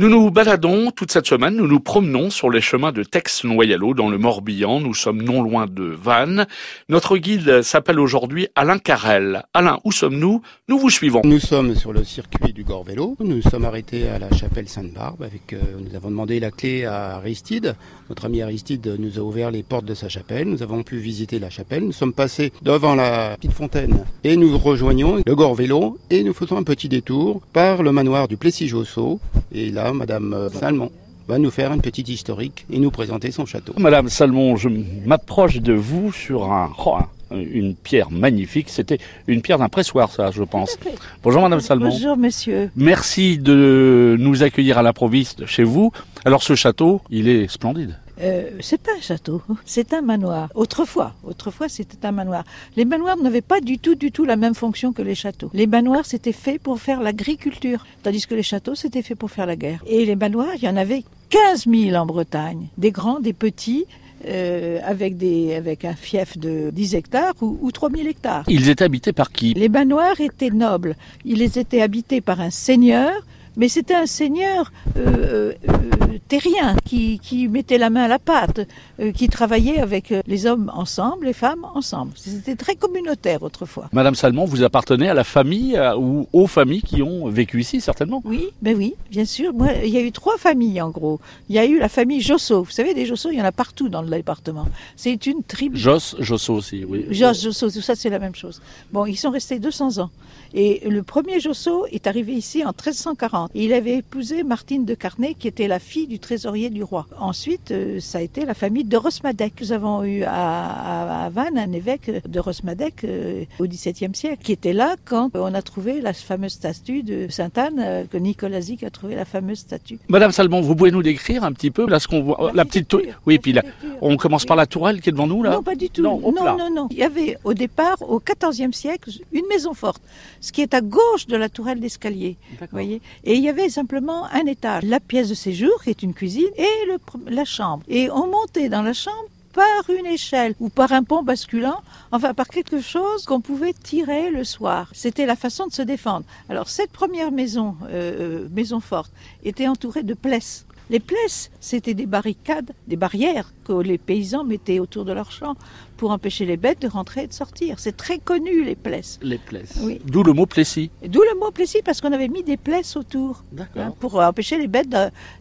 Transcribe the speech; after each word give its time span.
Nous 0.00 0.08
nous 0.08 0.32
baladons 0.32 0.90
toute 0.90 1.12
cette 1.12 1.28
semaine, 1.28 1.54
nous 1.54 1.68
nous 1.68 1.78
promenons 1.78 2.28
sur 2.28 2.50
les 2.50 2.60
chemins 2.60 2.90
de 2.90 3.04
Tex-Noyalo 3.04 3.94
dans 3.94 4.08
le 4.08 4.18
Morbihan. 4.18 4.80
Nous 4.80 4.92
sommes 4.92 5.22
non 5.22 5.40
loin 5.40 5.66
de 5.68 5.84
Vannes. 5.84 6.46
Notre 6.88 7.16
guide 7.16 7.62
s'appelle 7.62 8.00
aujourd'hui 8.00 8.48
Alain 8.56 8.78
Carrel. 8.78 9.44
Alain, 9.54 9.78
où 9.84 9.92
sommes-nous? 9.92 10.42
Nous 10.66 10.78
vous 10.80 10.90
suivons. 10.90 11.20
Nous 11.22 11.38
sommes 11.38 11.76
sur 11.76 11.92
le 11.92 12.02
circuit 12.02 12.52
du 12.52 12.64
Gore 12.64 12.82
Vélo. 12.82 13.14
Nous 13.20 13.40
sommes 13.40 13.64
arrêtés 13.64 14.08
à 14.08 14.18
la 14.18 14.32
chapelle 14.32 14.68
Sainte-Barbe. 14.68 15.22
Avec, 15.22 15.52
euh, 15.52 15.60
nous 15.78 15.94
avons 15.94 16.10
demandé 16.10 16.40
la 16.40 16.50
clé 16.50 16.86
à 16.86 17.14
Aristide. 17.14 17.76
Notre 18.08 18.24
ami 18.24 18.42
Aristide 18.42 18.96
nous 18.98 19.20
a 19.20 19.22
ouvert 19.22 19.52
les 19.52 19.62
portes 19.62 19.84
de 19.84 19.94
sa 19.94 20.08
chapelle. 20.08 20.48
Nous 20.48 20.64
avons 20.64 20.82
pu 20.82 20.96
visiter 20.96 21.38
la 21.38 21.50
chapelle. 21.50 21.84
Nous 21.84 21.92
sommes 21.92 22.14
passés 22.14 22.52
devant 22.62 22.96
la 22.96 23.36
petite 23.36 23.52
fontaine 23.52 24.04
et 24.24 24.36
nous 24.36 24.58
rejoignons 24.58 25.22
le 25.24 25.34
Gore 25.36 25.54
Vélo 25.54 25.98
et 26.10 26.24
nous 26.24 26.34
faisons 26.34 26.56
un 26.56 26.64
petit 26.64 26.88
détour 26.88 27.42
par 27.52 27.84
le 27.84 27.92
manoir 27.92 28.26
du 28.26 28.36
Plessis-Josso. 28.36 29.20
Et 29.54 29.70
là, 29.70 29.92
Madame 29.92 30.48
Salmon 30.52 30.90
va 31.28 31.38
nous 31.38 31.50
faire 31.50 31.72
une 31.72 31.80
petite 31.80 32.08
historique 32.08 32.66
et 32.70 32.78
nous 32.80 32.90
présenter 32.90 33.30
son 33.30 33.46
château. 33.46 33.72
Madame 33.78 34.08
Salmon, 34.08 34.56
je 34.56 34.68
m'approche 35.06 35.58
de 35.60 35.72
vous 35.72 36.12
sur 36.12 36.52
un, 36.52 36.70
oh, 36.84 36.98
une 37.30 37.76
pierre 37.76 38.10
magnifique. 38.10 38.68
C'était 38.68 38.98
une 39.28 39.42
pierre 39.42 39.58
d'un 39.58 39.68
pressoir, 39.68 40.10
ça, 40.10 40.32
je 40.32 40.42
pense. 40.42 40.76
Bonjour, 41.22 41.40
Madame 41.40 41.60
Salmon. 41.60 41.88
Bonjour, 41.88 42.16
monsieur. 42.16 42.70
Merci 42.74 43.38
de 43.38 44.16
nous 44.18 44.42
accueillir 44.42 44.76
à 44.78 44.82
l'improviste 44.82 45.46
chez 45.46 45.62
vous. 45.62 45.92
Alors, 46.24 46.42
ce 46.42 46.56
château, 46.56 47.00
il 47.10 47.28
est 47.28 47.48
splendide. 47.48 47.96
Euh, 48.20 48.50
c'est 48.60 48.80
pas 48.80 48.92
un 48.96 49.00
château, 49.00 49.42
c'est 49.64 49.92
un 49.92 50.00
manoir. 50.00 50.50
Autrefois, 50.54 51.14
autrefois 51.24 51.68
c'était 51.68 52.06
un 52.06 52.12
manoir. 52.12 52.44
Les 52.76 52.84
manoirs 52.84 53.16
n'avaient 53.16 53.40
pas 53.40 53.60
du 53.60 53.78
tout, 53.78 53.94
du 53.94 54.12
tout 54.12 54.24
la 54.24 54.36
même 54.36 54.54
fonction 54.54 54.92
que 54.92 55.02
les 55.02 55.14
châteaux. 55.14 55.50
Les 55.52 55.66
manoirs 55.66 56.06
c'était 56.06 56.32
fait 56.32 56.58
pour 56.58 56.80
faire 56.80 57.00
l'agriculture, 57.00 57.84
tandis 58.02 58.26
que 58.26 58.34
les 58.34 58.42
châteaux 58.42 58.74
c'était 58.74 59.02
fait 59.02 59.14
pour 59.14 59.30
faire 59.30 59.46
la 59.46 59.56
guerre. 59.56 59.82
Et 59.86 60.04
les 60.04 60.16
manoirs, 60.16 60.54
il 60.56 60.64
y 60.64 60.68
en 60.68 60.76
avait 60.76 61.02
15 61.30 61.66
000 61.66 61.96
en 61.96 62.06
Bretagne, 62.06 62.68
des 62.78 62.90
grands, 62.90 63.20
des 63.20 63.32
petits. 63.32 63.86
Euh, 64.26 64.80
avec, 64.82 65.18
des, 65.18 65.54
avec 65.54 65.84
un 65.84 65.94
fief 65.94 66.38
de 66.38 66.70
10 66.70 66.94
hectares 66.94 67.34
ou, 67.42 67.58
ou 67.60 67.70
3000 67.70 68.06
hectares. 68.06 68.44
Ils 68.48 68.70
étaient 68.70 68.84
habités 68.84 69.12
par 69.12 69.30
qui? 69.30 69.52
Les 69.52 69.68
manoirs 69.68 70.18
étaient 70.18 70.48
nobles. 70.48 70.96
Ils 71.26 71.42
étaient 71.42 71.82
habités 71.82 72.22
par 72.22 72.40
un 72.40 72.48
seigneur, 72.48 73.12
mais 73.56 73.68
c'était 73.68 73.94
un 73.94 74.06
seigneur 74.06 74.72
euh, 74.96 75.52
euh, 75.68 76.03
terrien 76.40 76.76
qui, 76.84 77.20
qui, 77.20 77.48
mettait 77.48 77.78
la 77.78 77.90
main 77.90 78.04
à 78.04 78.08
la 78.08 78.18
pâte, 78.18 78.60
euh, 78.98 79.12
qui 79.12 79.28
travaillait 79.28 79.78
avec 79.78 80.10
euh, 80.10 80.20
les 80.26 80.46
hommes 80.46 80.70
ensemble, 80.74 81.26
les 81.26 81.32
femmes 81.32 81.64
ensemble. 81.74 82.12
C'était 82.16 82.56
très 82.56 82.74
communautaire 82.74 83.42
autrefois. 83.42 83.88
Madame 83.92 84.14
Salmon, 84.14 84.44
vous 84.44 84.62
appartenez 84.62 85.08
à 85.08 85.14
la 85.14 85.24
famille 85.24 85.76
euh, 85.76 85.96
ou 85.96 86.26
aux 86.32 86.46
familles 86.46 86.82
qui 86.82 87.02
ont 87.02 87.28
vécu 87.28 87.60
ici, 87.60 87.80
certainement 87.80 88.20
Oui, 88.24 88.48
ben 88.62 88.76
oui, 88.76 88.94
bien 89.10 89.24
sûr. 89.24 89.52
Moi, 89.52 89.68
il 89.84 89.90
y 89.90 89.96
a 89.96 90.00
eu 90.00 90.10
trois 90.10 90.36
familles 90.36 90.80
en 90.82 90.90
gros. 90.90 91.20
Il 91.48 91.54
y 91.54 91.58
a 91.58 91.66
eu 91.66 91.78
la 91.78 91.88
famille 91.88 92.20
Josso. 92.20 92.64
Vous 92.64 92.70
savez, 92.70 92.94
des 92.94 93.06
Josso, 93.06 93.30
il 93.30 93.38
y 93.38 93.42
en 93.42 93.44
a 93.44 93.52
partout 93.52 93.88
dans 93.88 94.02
le 94.02 94.10
département. 94.10 94.66
C'est 94.96 95.26
une 95.26 95.42
tribu. 95.44 95.78
Joss, 95.78 96.16
Josso 96.18 96.54
aussi, 96.54 96.84
oui. 96.84 97.06
Joss, 97.10 97.42
Josso, 97.42 97.70
tout 97.70 97.80
ça, 97.80 97.94
c'est 97.94 98.10
la 98.10 98.18
même 98.18 98.34
chose. 98.34 98.60
Bon, 98.92 99.06
ils 99.06 99.16
sont 99.16 99.30
restés 99.30 99.58
200 99.60 99.98
ans. 99.98 100.10
Et 100.56 100.88
le 100.88 101.02
premier 101.02 101.40
Josso 101.40 101.86
est 101.86 102.06
arrivé 102.06 102.32
ici 102.32 102.62
en 102.62 102.68
1340. 102.68 103.50
Et 103.54 103.64
il 103.64 103.72
avait 103.72 103.98
épousé 103.98 104.44
Martine 104.44 104.84
de 104.84 104.94
Carnet, 104.94 105.34
qui 105.34 105.48
était 105.48 105.68
la 105.68 105.80
fille 105.80 106.06
du 106.06 106.18
trésorier 106.24 106.70
du 106.70 106.82
roi. 106.82 107.06
Ensuite, 107.18 107.70
euh, 107.70 108.00
ça 108.00 108.18
a 108.18 108.20
été 108.22 108.46
la 108.46 108.54
famille 108.54 108.84
de 108.84 108.96
Rosmadec. 108.96 109.52
Nous 109.60 109.72
avons 109.72 110.04
eu 110.04 110.22
à, 110.22 110.32
à, 110.32 111.26
à 111.26 111.28
Vannes 111.28 111.58
un 111.58 111.72
évêque 111.72 112.26
de 112.26 112.40
Rosmadec 112.40 113.04
euh, 113.04 113.44
au 113.58 113.66
XVIIe 113.66 114.14
siècle, 114.14 114.42
qui 114.42 114.52
était 114.52 114.72
là 114.72 114.96
quand 115.04 115.30
on 115.34 115.52
a 115.52 115.60
trouvé 115.60 116.00
la 116.00 116.14
fameuse 116.14 116.52
statue 116.52 117.02
de 117.02 117.26
Sainte-Anne, 117.28 117.78
euh, 117.78 118.04
que 118.10 118.16
Nicolas 118.16 118.62
Zic 118.62 118.82
a 118.84 118.90
trouvé 118.90 119.14
la 119.14 119.26
fameuse 119.26 119.58
statue. 119.58 119.98
Madame 120.08 120.32
Salmon, 120.32 120.62
vous 120.62 120.74
pouvez 120.74 120.90
nous 120.90 121.02
décrire 121.02 121.44
un 121.44 121.52
petit 121.52 121.70
peu 121.70 121.86
là 121.86 122.00
ce 122.00 122.08
qu'on 122.08 122.22
voit, 122.22 122.52
la, 122.54 122.64
petite 122.64 122.88
tour. 122.88 123.02
Oui, 123.26 123.38
puis 123.38 123.52
là, 123.52 123.62
on 124.00 124.16
commence 124.16 124.46
par 124.46 124.56
la 124.56 124.66
tourelle 124.66 125.02
qui 125.02 125.10
est 125.10 125.12
devant 125.12 125.26
nous 125.26 125.42
là. 125.42 125.50
Non, 125.50 125.62
pas 125.62 125.74
du 125.74 125.90
tout. 125.90 126.02
Non, 126.02 126.20
non, 126.20 126.56
non, 126.56 126.70
non. 126.74 126.88
Il 126.90 126.96
y 126.96 127.02
avait 127.02 127.36
au 127.44 127.52
départ, 127.52 127.96
au 128.00 128.20
XIVe 128.20 128.72
siècle, 128.72 129.10
une 129.32 129.46
maison 129.48 129.74
forte, 129.74 130.02
ce 130.40 130.52
qui 130.52 130.62
est 130.62 130.72
à 130.72 130.80
gauche 130.80 131.26
de 131.26 131.36
la 131.36 131.50
tourelle 131.50 131.80
d'escalier. 131.80 132.38
voyez. 132.72 133.02
Et 133.24 133.34
il 133.34 133.42
y 133.42 133.50
avait 133.50 133.68
simplement 133.68 134.24
un 134.32 134.46
étage, 134.46 134.84
la 134.84 135.00
pièce 135.00 135.28
de 135.28 135.34
séjour 135.34 135.82
qui 135.82 135.90
est 135.90 136.02
une 136.04 136.14
cuisine 136.14 136.50
et 136.56 136.88
la 137.26 137.44
chambre. 137.44 137.82
Et 137.88 138.10
on 138.10 138.26
montait 138.28 138.68
dans 138.68 138.82
la 138.82 138.92
chambre 138.92 139.28
par 139.52 139.88
une 139.88 140.06
échelle 140.06 140.54
ou 140.60 140.68
par 140.68 140.92
un 140.92 141.02
pont 141.02 141.22
basculant, 141.22 141.80
enfin 142.12 142.34
par 142.34 142.48
quelque 142.48 142.80
chose 142.80 143.24
qu'on 143.24 143.40
pouvait 143.40 143.72
tirer 143.72 144.30
le 144.30 144.44
soir. 144.44 144.90
C'était 144.92 145.26
la 145.26 145.36
façon 145.36 145.66
de 145.66 145.72
se 145.72 145.82
défendre. 145.82 146.26
Alors 146.48 146.68
cette 146.68 146.90
première 146.90 147.30
maison, 147.30 147.76
euh, 147.88 148.48
maison 148.50 148.80
forte, 148.80 149.12
était 149.44 149.68
entourée 149.68 150.02
de 150.02 150.14
plesses. 150.14 150.66
Les 150.90 151.00
plesses, 151.00 151.50
c'était 151.60 151.94
des 151.94 152.06
barricades, 152.06 152.72
des 152.88 152.96
barrières 152.96 153.52
que 153.64 153.72
les 153.72 153.96
paysans 153.96 154.44
mettaient 154.44 154.80
autour 154.80 155.04
de 155.04 155.12
leurs 155.12 155.32
champs 155.32 155.56
pour 155.96 156.10
empêcher 156.10 156.44
les 156.44 156.56
bêtes 156.56 156.82
de 156.82 156.88
rentrer 156.88 157.22
et 157.22 157.26
de 157.26 157.32
sortir. 157.32 157.78
C'est 157.78 157.96
très 157.96 158.18
connu, 158.18 158.64
les 158.64 158.74
plesses. 158.74 159.18
Les 159.22 159.38
plesses. 159.38 159.78
Oui. 159.80 160.00
D'où 160.04 160.22
le 160.22 160.32
mot 160.32 160.44
plessis. 160.46 160.90
D'où 161.06 161.20
le 161.22 161.38
mot 161.38 161.50
plessis, 161.50 161.80
parce 161.82 162.00
qu'on 162.00 162.12
avait 162.12 162.28
mis 162.28 162.42
des 162.42 162.56
plesses 162.56 162.96
autour 162.96 163.44
hein, 163.76 163.92
pour 164.00 164.16
empêcher 164.16 164.58
les 164.58 164.66
bêtes 164.66 164.94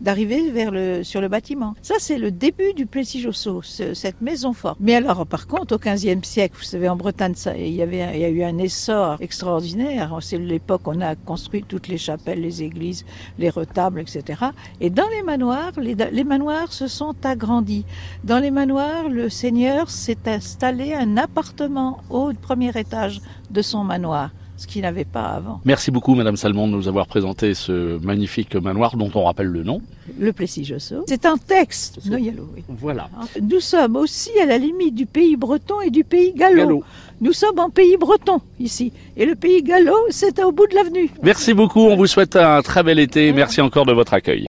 d'arriver 0.00 0.50
vers 0.50 0.70
le, 0.70 1.02
sur 1.04 1.20
le 1.20 1.28
bâtiment. 1.28 1.74
Ça, 1.82 1.94
c'est 1.98 2.18
le 2.18 2.30
début 2.30 2.74
du 2.74 2.86
Plessis-Josso, 2.86 3.62
cette 3.62 4.20
maison 4.20 4.52
forte. 4.52 4.78
Mais 4.80 4.94
alors, 4.94 5.26
par 5.26 5.46
contre, 5.46 5.76
au 5.76 5.78
XVe 5.78 6.22
siècle, 6.24 6.56
vous 6.58 6.64
savez, 6.64 6.88
en 6.88 6.96
Bretagne, 6.96 7.34
ça, 7.34 7.56
il, 7.56 7.72
y 7.72 7.82
avait, 7.82 8.10
il 8.14 8.20
y 8.20 8.24
a 8.24 8.28
eu 8.28 8.42
un 8.42 8.58
essor 8.58 9.16
extraordinaire. 9.20 10.18
C'est 10.20 10.38
l'époque 10.38 10.86
où 10.86 10.90
on 10.90 11.00
a 11.00 11.14
construit 11.14 11.62
toutes 11.62 11.88
les 11.88 11.98
chapelles, 11.98 12.40
les 12.40 12.62
églises, 12.62 13.04
les 13.38 13.50
retables, 13.50 14.00
etc. 14.00 14.44
Et 14.80 14.90
dans 14.90 15.08
les 15.08 15.22
manoirs, 15.30 15.72
les, 15.78 15.94
les 15.94 16.24
manoirs 16.24 16.72
se 16.72 16.88
sont 16.88 17.14
agrandis. 17.22 17.84
Dans 18.24 18.40
les 18.40 18.50
manoirs, 18.50 19.08
le 19.08 19.28
seigneur 19.28 19.88
s'est 19.88 20.24
installé 20.26 20.92
un 20.92 21.16
appartement 21.16 22.00
au 22.10 22.32
premier 22.32 22.72
étage 22.76 23.20
de 23.48 23.62
son 23.62 23.84
manoir 23.84 24.30
ce 24.60 24.66
qu'il 24.66 24.82
n'avait 24.82 25.06
pas 25.06 25.28
avant. 25.38 25.60
Merci 25.64 25.90
beaucoup, 25.90 26.14
Madame 26.14 26.36
Salmon, 26.36 26.68
de 26.68 26.72
nous 26.72 26.86
avoir 26.86 27.06
présenté 27.06 27.54
ce 27.54 27.98
magnifique 28.04 28.54
manoir 28.56 28.94
dont 28.96 29.10
on 29.14 29.24
rappelle 29.24 29.46
le 29.46 29.62
nom. 29.62 29.80
Le 30.18 30.32
Plessis-Josso. 30.34 31.04
C'est 31.08 31.24
un 31.24 31.38
texte. 31.38 32.04
Noyalo, 32.04 32.46
oui. 32.54 32.62
Voilà. 32.68 33.08
Nous 33.40 33.60
sommes 33.60 33.96
aussi 33.96 34.30
à 34.42 34.44
la 34.44 34.58
limite 34.58 34.94
du 34.94 35.06
pays 35.06 35.36
breton 35.36 35.80
et 35.80 35.88
du 35.90 36.04
pays 36.04 36.34
gallo. 36.34 36.56
gallo. 36.56 36.84
Nous 37.22 37.32
sommes 37.32 37.58
en 37.58 37.70
pays 37.70 37.96
breton 37.96 38.40
ici. 38.58 38.92
Et 39.16 39.24
le 39.24 39.34
pays 39.34 39.62
gallo, 39.62 39.94
c'est 40.10 40.42
au 40.42 40.52
bout 40.52 40.66
de 40.66 40.74
l'avenue. 40.74 41.10
Merci 41.22 41.54
beaucoup. 41.54 41.80
On 41.80 41.96
vous 41.96 42.06
souhaite 42.06 42.36
un 42.36 42.60
très 42.60 42.82
bel 42.82 42.98
été. 42.98 43.32
Merci 43.32 43.62
encore 43.62 43.86
de 43.86 43.92
votre 43.92 44.12
accueil. 44.12 44.38